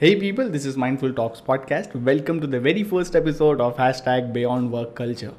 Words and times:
Hey 0.00 0.18
people, 0.18 0.48
this 0.48 0.64
is 0.64 0.78
Mindful 0.78 1.12
Talks 1.12 1.42
podcast. 1.42 1.94
Welcome 1.94 2.40
to 2.40 2.46
the 2.46 2.58
very 2.58 2.84
first 2.84 3.14
episode 3.14 3.60
of 3.60 3.76
hashtag 3.76 4.32
Beyond 4.32 4.72
Work 4.72 4.94
Culture. 4.94 5.34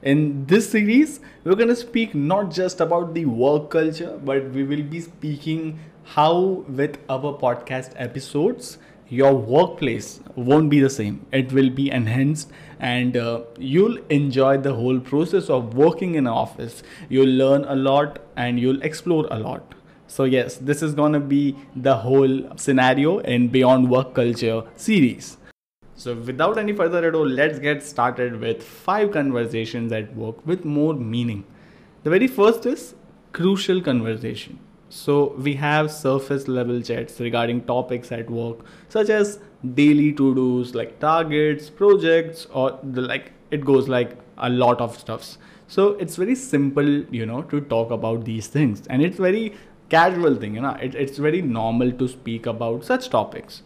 In 0.00 0.46
this 0.46 0.70
series, 0.70 1.20
we're 1.44 1.54
going 1.54 1.68
to 1.68 1.76
speak 1.76 2.14
not 2.14 2.50
just 2.50 2.80
about 2.80 3.12
the 3.12 3.26
work 3.26 3.68
culture, 3.68 4.18
but 4.24 4.52
we 4.52 4.64
will 4.64 4.82
be 4.82 5.02
speaking 5.02 5.78
how, 6.02 6.64
with 6.78 6.96
our 7.10 7.34
podcast 7.42 7.92
episodes, 7.96 8.78
your 9.10 9.34
workplace 9.34 10.20
won't 10.34 10.70
be 10.70 10.80
the 10.80 10.88
same. 10.88 11.26
It 11.30 11.52
will 11.52 11.68
be 11.68 11.90
enhanced, 11.90 12.50
and 12.78 13.18
uh, 13.18 13.42
you'll 13.58 13.98
enjoy 14.08 14.56
the 14.56 14.72
whole 14.72 14.98
process 14.98 15.50
of 15.50 15.74
working 15.74 16.14
in 16.14 16.26
an 16.26 16.32
office. 16.32 16.82
You'll 17.10 17.36
learn 17.44 17.64
a 17.64 17.76
lot 17.76 18.18
and 18.34 18.58
you'll 18.58 18.80
explore 18.80 19.28
a 19.30 19.38
lot. 19.38 19.74
So, 20.10 20.24
yes, 20.24 20.56
this 20.56 20.82
is 20.82 20.92
gonna 20.92 21.20
be 21.20 21.54
the 21.76 21.94
whole 21.94 22.40
scenario 22.56 23.18
in 23.18 23.46
Beyond 23.46 23.88
Work 23.88 24.12
Culture 24.12 24.64
series. 24.74 25.38
So, 25.94 26.16
without 26.16 26.58
any 26.58 26.72
further 26.72 27.06
ado, 27.08 27.24
let's 27.24 27.60
get 27.60 27.80
started 27.84 28.40
with 28.40 28.60
five 28.60 29.12
conversations 29.12 29.92
at 29.92 30.16
work 30.16 30.44
with 30.44 30.64
more 30.64 30.94
meaning. 30.94 31.44
The 32.02 32.10
very 32.10 32.26
first 32.26 32.66
is 32.66 32.96
crucial 33.32 33.80
conversation. 33.80 34.58
So, 34.88 35.36
we 35.38 35.54
have 35.54 35.92
surface 35.92 36.48
level 36.48 36.82
chats 36.82 37.20
regarding 37.20 37.62
topics 37.66 38.10
at 38.10 38.28
work, 38.28 38.64
such 38.88 39.10
as 39.10 39.38
daily 39.74 40.12
to 40.14 40.34
dos 40.34 40.74
like 40.74 40.98
targets, 40.98 41.70
projects, 41.70 42.48
or 42.52 42.80
the 42.82 43.02
like, 43.02 43.30
it 43.52 43.64
goes 43.64 43.88
like 43.88 44.18
a 44.38 44.50
lot 44.50 44.80
of 44.80 44.98
stuffs. 44.98 45.38
So, 45.68 45.90
it's 46.04 46.16
very 46.16 46.34
simple, 46.34 46.88
you 47.14 47.26
know, 47.26 47.42
to 47.42 47.60
talk 47.60 47.92
about 47.92 48.24
these 48.24 48.48
things, 48.48 48.88
and 48.88 49.00
it's 49.00 49.18
very 49.18 49.54
casual 49.90 50.36
thing 50.36 50.54
you 50.54 50.60
know. 50.60 50.76
It, 50.80 50.94
it's 50.94 51.18
very 51.18 51.42
normal 51.42 51.92
to 51.92 52.08
speak 52.08 52.46
about 52.46 52.84
such 52.84 53.10
topics. 53.10 53.62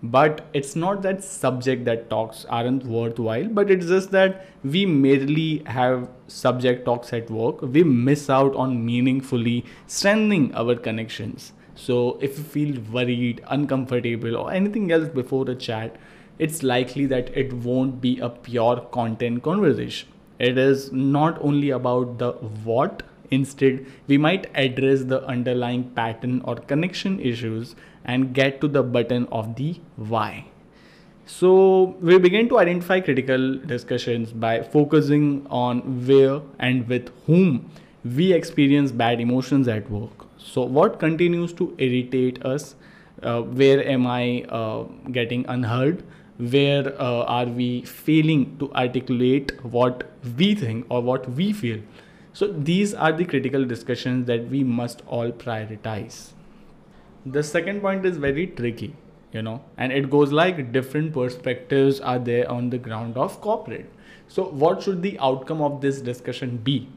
But 0.00 0.46
it's 0.54 0.76
not 0.76 1.02
that 1.02 1.24
subject 1.24 1.84
that 1.86 2.08
talks 2.08 2.44
aren't 2.48 2.84
worthwhile 2.84 3.48
but 3.48 3.70
it's 3.70 3.86
just 3.86 4.12
that 4.12 4.46
we 4.62 4.86
merely 4.86 5.62
have 5.66 6.08
subject 6.28 6.84
talks 6.84 7.12
at 7.12 7.30
work. 7.30 7.62
We 7.62 7.82
miss 7.82 8.30
out 8.30 8.54
on 8.54 8.84
meaningfully 8.84 9.64
strengthening 9.86 10.54
our 10.54 10.76
connections. 10.76 11.52
So 11.74 12.18
if 12.20 12.38
you 12.38 12.44
feel 12.44 12.80
worried 12.92 13.42
uncomfortable 13.48 14.36
or 14.36 14.52
anything 14.52 14.92
else 14.92 15.08
before 15.08 15.50
a 15.50 15.54
chat 15.54 15.96
it's 16.38 16.62
likely 16.62 17.06
that 17.06 17.36
it 17.36 17.52
won't 17.52 18.00
be 18.00 18.18
a 18.20 18.28
pure 18.28 18.80
content 18.92 19.42
conversation. 19.42 20.08
It 20.38 20.56
is 20.56 20.92
not 20.92 21.38
only 21.40 21.70
about 21.70 22.18
the 22.18 22.32
what 22.64 23.02
Instead, 23.30 23.86
we 24.06 24.18
might 24.18 24.50
address 24.54 25.04
the 25.04 25.24
underlying 25.26 25.84
pattern 25.90 26.40
or 26.44 26.56
connection 26.56 27.20
issues 27.20 27.74
and 28.04 28.32
get 28.32 28.60
to 28.60 28.68
the 28.68 28.82
button 28.82 29.26
of 29.30 29.56
the 29.56 29.80
why. 29.96 30.46
So, 31.26 31.96
we 32.00 32.18
begin 32.18 32.48
to 32.48 32.58
identify 32.58 33.00
critical 33.00 33.58
discussions 33.58 34.32
by 34.32 34.62
focusing 34.62 35.46
on 35.50 36.06
where 36.06 36.40
and 36.58 36.88
with 36.88 37.10
whom 37.26 37.70
we 38.02 38.32
experience 38.32 38.92
bad 38.92 39.20
emotions 39.20 39.68
at 39.68 39.90
work. 39.90 40.24
So, 40.38 40.62
what 40.62 40.98
continues 40.98 41.52
to 41.54 41.74
irritate 41.78 42.42
us? 42.46 42.76
Uh, 43.22 43.42
where 43.42 43.86
am 43.86 44.06
I 44.06 44.44
uh, 44.48 44.84
getting 45.12 45.44
unheard? 45.48 46.02
Where 46.38 46.94
uh, 46.98 47.24
are 47.24 47.46
we 47.46 47.82
failing 47.82 48.56
to 48.58 48.72
articulate 48.72 49.52
what 49.64 50.04
we 50.38 50.54
think 50.54 50.86
or 50.88 51.02
what 51.02 51.28
we 51.32 51.52
feel? 51.52 51.80
So 52.38 52.46
these 52.46 52.94
are 52.94 53.10
the 53.10 53.24
critical 53.24 53.64
discussions 53.64 54.26
that 54.26 54.48
we 54.48 54.62
must 54.62 55.02
all 55.08 55.32
prioritize. 55.32 56.34
The 57.26 57.42
second 57.42 57.80
point 57.80 58.06
is 58.06 58.16
very 58.16 58.46
tricky, 58.46 58.94
you 59.32 59.42
know, 59.42 59.60
and 59.76 59.90
it 59.90 60.08
goes 60.08 60.30
like 60.30 60.70
different 60.70 61.12
perspectives 61.14 61.98
are 61.98 62.20
there 62.20 62.48
on 62.48 62.70
the 62.70 62.78
ground 62.78 63.16
of 63.16 63.40
corporate. 63.40 63.90
So 64.28 64.44
what 64.44 64.84
should 64.84 65.02
the 65.02 65.18
outcome 65.18 65.60
of 65.60 65.80
this 65.80 66.00
discussion 66.00 66.58
be? 66.58 66.88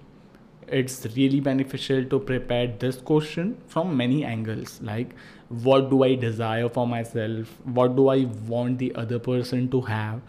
It's 0.68 1.08
really 1.16 1.40
beneficial 1.40 2.06
to 2.06 2.20
prepare 2.20 2.68
this 2.68 2.98
question 2.98 3.58
from 3.66 3.98
many 3.98 4.24
angles 4.24 4.80
like 4.84 5.16
what 5.50 5.90
do 5.90 6.04
I 6.04 6.14
desire 6.14 6.70
for 6.70 6.86
myself? 6.86 7.48
What 7.64 7.96
do 7.96 8.10
I 8.10 8.26
want 8.48 8.78
the 8.78 8.94
other 8.94 9.18
person 9.18 9.72
to 9.72 9.82
have? 9.82 10.22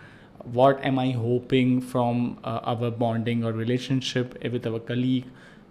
What 0.45 0.85
am 0.85 0.99
i 0.99 1.11
hoping 1.11 1.81
from 1.81 2.39
uh, 2.45 2.61
our 2.65 2.91
bonding 2.91 3.45
or 3.45 3.53
relationship 3.53 4.37
with 4.53 4.67
our 4.67 4.81
colleague? 4.81 5.27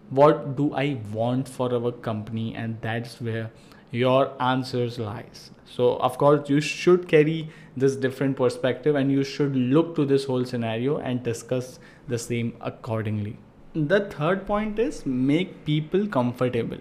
What 0.09 0.55
do 0.55 0.73
i 0.73 0.99
want 1.11 1.47
for 1.47 1.73
our 1.73 1.91
company? 1.91 2.55
And 2.55 2.77
that's 2.81 3.19
where 3.21 3.51
your 3.91 4.31
answers 4.41 4.97
lies. 4.97 5.51
So 5.65 5.97
of 5.97 6.17
course 6.17 6.49
you 6.49 6.61
should 6.61 7.07
carry 7.07 7.49
this 7.75 7.95
different 7.95 8.37
perspective 8.37 8.95
and 8.95 9.11
you 9.11 9.23
should 9.23 9.55
look 9.55 9.95
to 9.95 10.05
this 10.05 10.25
whole 10.25 10.45
scenario 10.45 10.97
and 10.97 11.23
discuss 11.23 11.79
the 12.07 12.17
same 12.17 12.53
accordingly. 12.61 13.37
The 13.73 14.01
third 14.01 14.45
point 14.45 14.79
is 14.79 15.05
make 15.05 15.65
people 15.65 16.07
comfortable. 16.07 16.77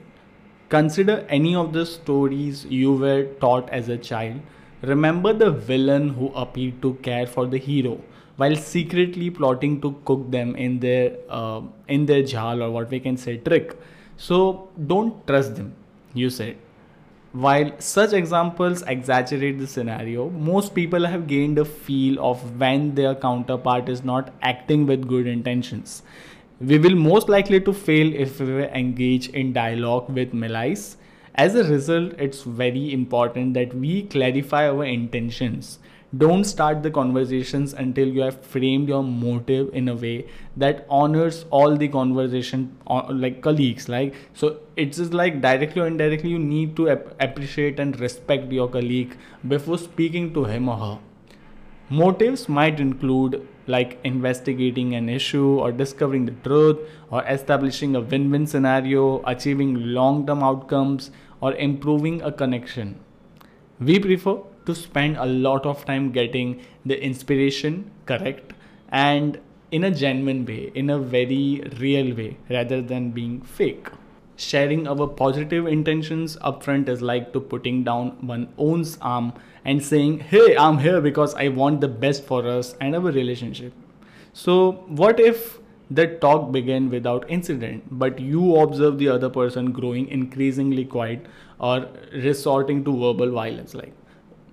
Consider 0.69 1.27
any 1.29 1.55
of 1.55 1.73
the 1.73 1.84
stories 1.84 2.65
you 2.65 2.93
were 2.93 3.25
taught 3.41 3.69
as 3.71 3.89
a 3.89 3.97
child 3.97 4.41
Remember 4.83 5.33
the 5.33 5.51
villain 5.51 6.09
who 6.11 6.29
appeared 6.29 6.81
to 6.83 6.95
care 7.03 7.27
for 7.27 7.47
the 7.47 7.59
hero 7.59 8.01
while 8.37 8.57
secretly 8.57 9.29
plotting 9.29 9.81
to 9.83 9.93
cook 10.07 10.31
them 10.31 10.57
in 10.57 10.79
their 10.81 11.17
uh, 11.29 11.61
in 11.89 12.07
their 12.07 12.23
jhal 12.23 12.63
or 12.67 12.71
what 12.71 12.91
we 12.91 13.01
can 13.01 13.17
say 13.17 13.37
trick. 13.37 13.79
So 14.17 14.69
don't 14.87 15.27
trust 15.27 15.57
them, 15.57 15.75
you 16.15 16.31
said. 16.31 16.57
While 17.33 17.73
such 17.79 18.13
examples 18.13 18.83
exaggerate 18.83 19.59
the 19.59 19.67
scenario, 19.67 20.31
most 20.31 20.75
people 20.75 21.07
have 21.07 21.27
gained 21.27 21.59
a 21.59 21.65
feel 21.65 22.19
of 22.31 22.41
when 22.59 22.95
their 22.95 23.15
counterpart 23.15 23.89
is 23.89 24.03
not 24.03 24.33
acting 24.43 24.87
with 24.87 25.07
good 25.07 25.27
intentions. 25.27 26.03
We 26.61 26.79
will 26.79 26.97
most 26.97 27.29
likely 27.29 27.61
to 27.61 27.73
fail 27.73 28.12
if 28.15 28.41
we 28.41 28.65
engage 28.65 29.29
in 29.29 29.53
dialogue 29.53 30.11
with 30.11 30.35
malice 30.35 30.97
as 31.35 31.55
a 31.55 31.65
result, 31.65 32.13
it's 32.19 32.43
very 32.43 32.93
important 32.93 33.55
that 33.55 33.75
we 33.75 34.03
clarify 34.05 34.69
our 34.69 34.85
intentions. 34.85 35.79
Don't 36.17 36.43
start 36.45 36.83
the 36.83 36.91
conversations 36.91 37.73
until 37.73 38.09
you 38.09 38.23
have 38.23 38.45
framed 38.45 38.89
your 38.89 39.05
motive 39.05 39.73
in 39.73 39.89
a 39.89 39.95
way 39.95 40.27
that 40.57 40.85
honors 40.91 41.45
all 41.51 41.77
the 41.77 41.87
conversation, 41.87 42.77
uh, 42.89 43.05
like 43.11 43.43
colleagues. 43.43 43.89
Like 43.89 44.15
so, 44.35 44.59
it's 44.77 44.97
just 44.97 45.15
like 45.15 45.41
directly 45.41 45.83
or 45.83 45.87
indirectly, 45.87 46.31
you 46.31 46.39
need 46.41 46.75
to 46.77 46.91
ap- 46.91 47.15
appreciate 47.21 47.79
and 47.79 47.99
respect 48.01 48.51
your 48.51 48.69
colleague 48.69 49.17
before 49.47 49.79
speaking 49.79 50.35
to 50.35 50.45
him 50.45 50.69
or 50.69 50.77
her. 50.79 50.99
Motives 51.93 52.49
might 52.49 52.78
include 52.78 53.49
like 53.67 53.99
investigating 54.05 54.95
an 54.95 55.09
issue 55.09 55.59
or 55.59 55.73
discovering 55.73 56.25
the 56.25 56.37
truth 56.45 56.78
or 57.11 57.25
establishing 57.25 57.97
a 57.97 58.01
win 58.01 58.31
win 58.31 58.47
scenario, 58.47 59.21
achieving 59.27 59.75
long 59.93 60.25
term 60.25 60.41
outcomes, 60.41 61.11
or 61.41 61.53
improving 61.55 62.23
a 62.23 62.31
connection. 62.31 63.00
We 63.81 63.99
prefer 63.99 64.39
to 64.67 64.75
spend 64.75 65.17
a 65.17 65.27
lot 65.27 65.67
of 65.67 65.84
time 65.84 66.12
getting 66.12 66.61
the 66.87 67.03
inspiration 67.03 67.91
correct 68.06 68.53
and 68.91 69.41
in 69.73 69.83
a 69.83 69.91
genuine 69.91 70.45
way, 70.45 70.71
in 70.75 70.91
a 70.91 70.99
very 70.99 71.62
real 71.81 72.15
way, 72.15 72.37
rather 72.49 72.81
than 72.83 73.11
being 73.11 73.41
fake. 73.41 73.89
Sharing 74.41 74.89
our 74.89 75.06
positive 75.06 75.67
intentions 75.67 76.37
upfront 76.39 76.89
is 76.89 77.03
like 77.03 77.34
to 77.34 77.41
putting 77.41 77.84
down 77.84 78.27
one's 78.27 78.49
own 78.56 78.87
arm 79.03 79.34
and 79.67 79.84
saying, 79.84 80.21
Hey, 80.21 80.56
I'm 80.56 80.78
here 80.78 81.03
because 81.03 81.34
I 81.34 81.49
want 81.49 81.83
the 81.83 81.89
best 81.89 82.25
for 82.25 82.47
us 82.49 82.75
and 82.81 82.97
our 82.97 83.11
relationship. 83.17 83.75
So, 84.33 84.73
what 85.03 85.21
if 85.21 85.59
the 85.91 86.06
talk 86.06 86.53
began 86.53 86.89
without 86.89 87.29
incident, 87.29 87.84
but 87.91 88.19
you 88.19 88.56
observe 88.56 88.97
the 88.97 89.09
other 89.09 89.29
person 89.29 89.73
growing 89.73 90.09
increasingly 90.09 90.87
quiet 90.87 91.27
or 91.59 91.87
resorting 92.15 92.83
to 92.84 92.99
verbal 92.99 93.33
violence? 93.33 93.75
Like, 93.75 93.93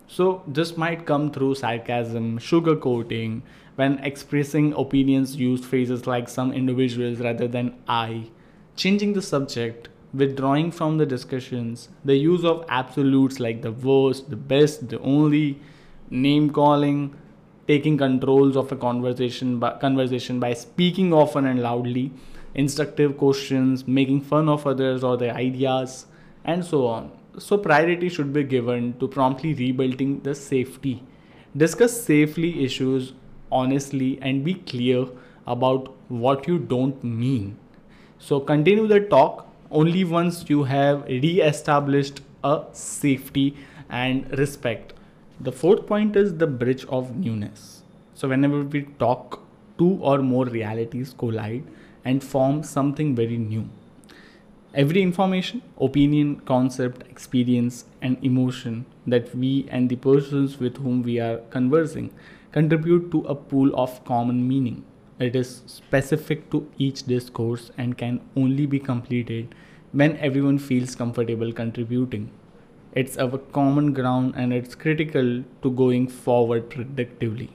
so 0.07 0.43
this 0.47 0.75
might 0.75 1.05
come 1.05 1.31
through 1.31 1.55
sarcasm, 1.55 2.39
sugarcoating, 2.39 3.41
when 3.75 3.99
expressing 3.99 4.73
opinions, 4.73 5.37
use 5.37 5.63
phrases 5.63 6.05
like 6.05 6.27
some 6.27 6.51
individuals 6.51 7.19
rather 7.19 7.47
than 7.47 7.75
I 7.87 8.31
changing 8.77 9.13
the 9.13 9.21
subject, 9.23 9.89
withdrawing 10.13 10.71
from 10.71 10.99
the 10.99 11.05
discussions, 11.05 11.89
the 12.05 12.15
use 12.15 12.45
of 12.45 12.63
absolutes 12.69 13.39
like 13.39 13.63
the 13.63 13.71
worst, 13.71 14.29
the 14.29 14.35
best, 14.35 14.87
the 14.89 14.99
only, 14.99 15.59
name 16.11 16.51
calling, 16.51 17.15
taking 17.67 17.97
controls 17.97 18.55
of 18.55 18.71
a 18.71 18.75
conversation 18.75 19.57
by, 19.59 19.71
conversation 19.79 20.39
by 20.39 20.53
speaking 20.53 21.11
often 21.11 21.47
and 21.47 21.61
loudly, 21.61 22.11
instructive 22.53 23.17
questions, 23.17 23.87
making 23.87 24.21
fun 24.21 24.47
of 24.47 24.65
others 24.67 25.03
or 25.03 25.17
their 25.17 25.33
ideas, 25.33 26.05
and 26.45 26.63
so 26.63 26.85
on. 26.85 27.11
So 27.39 27.57
priority 27.57 28.09
should 28.09 28.31
be 28.31 28.43
given 28.43 28.97
to 28.99 29.07
promptly 29.07 29.55
rebuilding 29.55 30.21
the 30.21 30.35
safety. 30.35 31.03
Discuss 31.55 31.99
safely 31.99 32.63
issues 32.63 33.13
honestly 33.51 34.19
and 34.21 34.45
be 34.45 34.53
clear 34.53 35.07
about 35.47 35.95
what 36.09 36.47
you 36.47 36.59
don't 36.59 37.03
mean 37.03 37.57
so 38.19 38.39
continue 38.39 38.87
the 38.87 38.99
talk 38.99 39.47
only 39.69 40.03
once 40.03 40.49
you 40.49 40.63
have 40.63 41.03
re-established 41.05 42.21
a 42.43 42.63
safety 42.71 43.55
and 43.89 44.37
respect. 44.37 44.93
The 45.39 45.51
fourth 45.51 45.85
point 45.85 46.15
is 46.15 46.37
the 46.37 46.47
bridge 46.47 46.85
of 46.85 47.15
newness. 47.15 47.83
So, 48.15 48.27
whenever 48.27 48.63
we 48.63 48.83
talk, 48.99 49.41
two 49.77 49.99
or 50.01 50.19
more 50.19 50.45
realities 50.45 51.13
collide 51.17 51.63
and 52.03 52.23
form 52.23 52.63
something 52.63 53.15
very 53.15 53.37
new. 53.37 53.69
Every 54.73 55.01
information, 55.01 55.61
opinion, 55.79 56.39
concept, 56.41 57.03
experience, 57.09 57.85
and 58.01 58.17
emotion 58.23 58.85
that 59.05 59.35
we 59.35 59.67
and 59.69 59.89
the 59.89 59.95
persons 59.95 60.59
with 60.59 60.77
whom 60.77 61.03
we 61.03 61.19
are 61.19 61.37
conversing 61.51 62.11
contribute 62.51 63.11
to 63.11 63.21
a 63.25 63.35
pool 63.35 63.75
of 63.75 64.03
common 64.05 64.47
meaning. 64.47 64.83
It 65.19 65.35
is 65.35 65.63
specific 65.65 66.49
to 66.51 66.69
each 66.77 67.03
discourse 67.07 67.71
and 67.77 67.97
can 67.97 68.21
only 68.35 68.65
be 68.67 68.79
completed 68.79 69.55
when 69.91 70.15
everyone 70.17 70.59
feels 70.59 70.95
comfortable 70.95 71.51
contributing. 71.51 72.29
It's 72.93 73.17
our 73.17 73.39
common 73.39 73.93
ground 73.93 74.35
and 74.37 74.53
it's 74.53 74.75
critical 74.75 75.43
to 75.63 75.71
going 75.71 76.07
forward 76.07 76.69
predictively. 76.69 77.49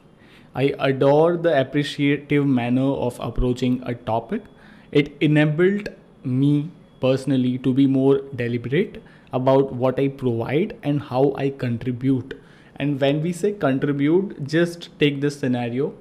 I 0.55 0.75
adore 0.79 1.37
the 1.37 1.59
appreciative 1.61 2.47
manner 2.47 2.91
of 3.07 3.19
approaching 3.21 3.81
a 3.87 3.95
topic. 3.95 4.43
It 4.91 5.17
enabled 5.21 5.89
me 6.25 6.71
personally 7.01 7.59
to 7.59 7.73
be 7.73 7.87
more 7.87 8.23
deliberate 8.35 9.03
about 9.33 9.73
what 9.73 10.01
I 10.01 10.09
provide 10.09 10.77
and 10.83 11.01
how 11.01 11.33
I 11.37 11.51
contribute. 11.51 12.35
And 12.77 13.01
when 13.01 13.23
we 13.23 13.33
say 13.33 13.53
contribute, 13.53 14.45
just 14.47 14.99
take 14.99 15.21
this 15.21 15.39
scenario 15.39 15.95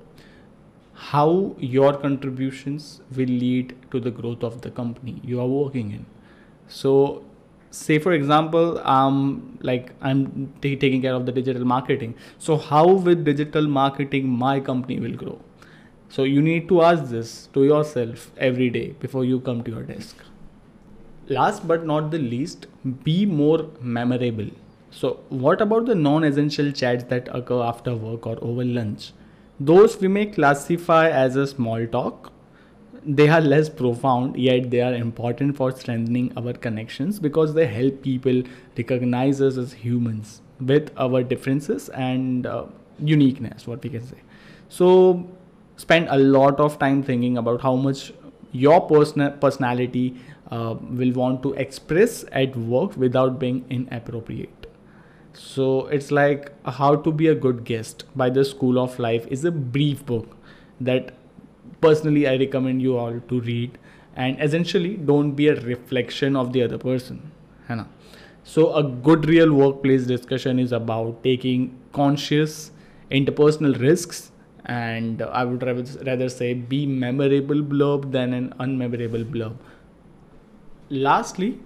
how 1.10 1.56
your 1.60 1.94
contributions 1.98 3.02
will 3.16 3.34
lead 3.44 3.76
to 3.92 4.00
the 4.00 4.12
growth 4.12 4.44
of 4.44 4.62
the 4.62 4.70
company 4.70 5.20
you 5.24 5.40
are 5.42 5.48
working 5.48 5.92
in. 5.92 6.06
So 6.68 7.24
say 7.72 7.98
for 8.00 8.12
example 8.12 8.80
um 8.94 9.58
like 9.62 9.92
i'm 10.02 10.20
t- 10.64 10.76
taking 10.76 11.02
care 11.02 11.14
of 11.14 11.26
the 11.26 11.32
digital 11.32 11.66
marketing. 11.66 12.14
So 12.38 12.58
how 12.58 12.88
with 13.08 13.24
digital 13.26 13.68
marketing 13.68 14.28
my 14.30 14.60
company 14.60 15.00
will 15.00 15.16
grow? 15.24 15.40
So 16.10 16.24
you 16.24 16.42
need 16.42 16.68
to 16.70 16.82
ask 16.82 17.06
this 17.06 17.48
to 17.54 17.64
yourself 17.64 18.30
every 18.38 18.70
day 18.70 18.88
before 19.00 19.24
you 19.26 19.40
come 19.40 19.64
to 19.64 19.72
your 19.72 19.84
desk. 19.84 20.18
Last 21.30 21.68
but 21.68 21.86
not 21.86 22.12
the 22.12 22.20
least 22.20 22.68
be 23.04 23.26
more 23.26 23.66
memorable. 23.80 24.50
So 24.92 25.20
what 25.30 25.62
about 25.62 25.86
the 25.86 25.96
non-essential 25.96 26.72
chats 26.74 27.06
that 27.06 27.30
occur 27.34 27.62
after 27.64 27.96
work 27.96 28.28
or 28.28 28.38
over 28.42 28.66
lunch 28.66 29.14
those 29.70 30.00
we 30.02 30.08
may 30.08 30.26
classify 30.26 31.08
as 31.10 31.36
a 31.36 31.46
small 31.46 31.86
talk 31.88 32.32
they 33.06 33.28
are 33.30 33.42
less 33.42 33.68
profound 33.70 34.36
yet 34.36 34.70
they 34.70 34.82
are 34.82 34.94
important 34.94 35.56
for 35.58 35.72
strengthening 35.72 36.32
our 36.38 36.54
connections 36.54 37.20
because 37.20 37.54
they 37.54 37.66
help 37.66 38.02
people 38.02 38.42
recognize 38.78 39.42
us 39.42 39.58
as 39.58 39.74
humans 39.74 40.42
with 40.60 40.92
our 40.98 41.24
differences 41.24 41.90
and 41.90 42.46
uh, 42.46 42.66
uniqueness 43.00 43.68
what 43.68 43.84
we 43.84 43.90
can 43.90 44.06
say. 44.06 44.18
So 44.70 45.28
spend 45.78 46.08
a 46.10 46.18
lot 46.18 46.60
of 46.60 46.78
time 46.78 47.02
thinking 47.04 47.38
about 47.38 47.62
how 47.62 47.76
much 47.76 48.14
your 48.52 48.82
personal 48.88 49.32
personality 49.32 50.16
uh, 50.52 50.76
will 50.80 51.12
want 51.14 51.42
to 51.44 51.54
express 51.54 52.24
at 52.32 52.56
work 52.56 52.96
without 52.98 53.40
being 53.40 53.66
inappropriate 53.70 54.61
so 55.34 55.88
it's 55.88 56.12
like 56.12 56.52
how 56.66 56.96
to 56.96 57.12
be 57.12 57.28
a 57.28 57.36
good 57.36 57.64
guest 57.64 58.06
by 58.16 58.30
the 58.30 58.44
school 58.44 58.80
of 58.80 58.98
life 59.00 59.26
is 59.28 59.46
a 59.46 59.52
brief 59.52 60.06
book 60.06 60.36
that 60.80 61.14
personally 61.80 62.28
i 62.28 62.36
recommend 62.38 62.82
you 62.82 62.98
all 62.98 63.20
to 63.30 63.42
read. 63.42 63.78
And 64.14 64.42
essentially 64.42 64.98
don't 64.98 65.32
be 65.32 65.48
a 65.48 65.56
reflection 65.56 66.36
of 66.36 66.52
the 66.52 66.64
other 66.64 66.78
person 66.78 67.32
है 67.70 67.86
so 68.44 68.74
a 68.76 68.84
good 68.84 69.26
real 69.26 69.54
workplace 69.54 70.06
discussion 70.06 70.60
is 70.60 70.74
about 70.74 71.24
taking 71.24 71.68
conscious 71.94 72.72
interpersonal 73.20 73.80
risks 73.80 74.32
and 74.66 75.22
i 75.22 75.44
would 75.46 75.64
rather 75.64 76.28
say 76.30 76.54
be 76.54 76.86
memorable 76.86 77.62
blurb 77.74 78.12
than 78.12 78.34
an 78.34 78.54
unmemorable 78.60 79.24
blurb. 79.24 79.56
Lastly 80.90 81.60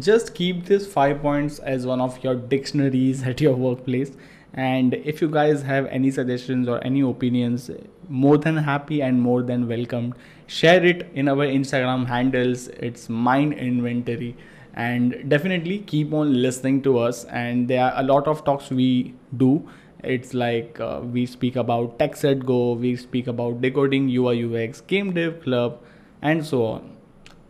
just 0.00 0.34
keep 0.34 0.64
these 0.66 0.86
five 0.86 1.22
points 1.22 1.58
as 1.58 1.86
one 1.86 2.00
of 2.00 2.22
your 2.24 2.34
dictionaries 2.34 3.22
at 3.30 3.40
your 3.40 3.54
workplace. 3.54 4.12
And 4.52 4.94
if 4.94 5.22
you 5.22 5.28
guys 5.28 5.62
have 5.62 5.86
any 5.86 6.10
suggestions 6.10 6.68
or 6.68 6.84
any 6.84 7.02
opinions 7.02 7.70
more 8.08 8.36
than 8.36 8.56
happy 8.56 9.00
and 9.00 9.20
more 9.20 9.42
than 9.42 9.68
welcomed 9.68 10.14
share 10.48 10.84
it 10.84 11.08
in 11.14 11.28
our 11.28 11.46
instagram 11.46 12.06
handles. 12.06 12.66
It's 12.68 13.06
MindInventory. 13.08 14.34
And 14.74 15.28
definitely 15.28 15.78
keep 15.78 16.12
on 16.12 16.42
listening 16.42 16.82
to 16.82 16.98
us. 16.98 17.24
And 17.24 17.68
there 17.68 17.84
are 17.84 17.92
a 17.96 18.02
lot 18.02 18.26
of 18.26 18.44
talks 18.44 18.70
we 18.70 19.14
do. 19.36 19.68
It's 20.02 20.34
like 20.34 20.80
uh, 20.80 21.00
we 21.02 21.26
speak 21.26 21.56
about 21.56 21.98
tech 21.98 22.16
set 22.16 22.46
go 22.46 22.72
we 22.72 22.96
speak 22.96 23.26
about 23.26 23.60
decoding 23.60 24.08
ui 24.08 24.44
ux 24.44 24.80
game 24.80 25.12
dev 25.12 25.42
club 25.42 25.78
and 26.22 26.44
so 26.44 26.64
on 26.64 26.96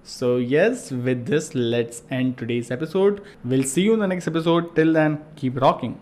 so 0.02 0.37
yes 0.37 0.91
with 0.91 1.26
this 1.26 1.55
let's 1.55 2.02
end 2.11 2.38
today's 2.38 2.70
episode. 2.70 3.23
We'll 3.44 3.64
see 3.64 3.82
you 3.82 3.94
in 3.94 4.00
the 4.00 4.06
next 4.06 4.26
episode. 4.26 4.75
Till 4.75 4.93
then 4.93 5.25
keep 5.37 5.61
rocking 5.61 6.00